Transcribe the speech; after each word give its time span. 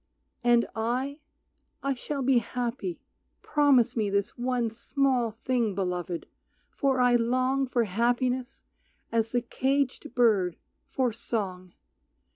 And 0.43 0.65
I, 0.75 1.19
I 1.83 1.93
shall 1.93 2.23
be 2.23 2.39
happy, 2.39 2.99
promise 3.43 3.95
me 3.95 4.09
This 4.09 4.35
one 4.35 4.71
small 4.71 5.29
thing, 5.29 5.75
Beloved, 5.75 6.25
for 6.71 6.99
I 6.99 7.15
long 7.15 7.67
For 7.67 7.83
happiness 7.83 8.63
as 9.11 9.31
the 9.31 9.43
caged 9.43 10.15
bird 10.15 10.57
for 10.89 11.13
song. 11.13 11.75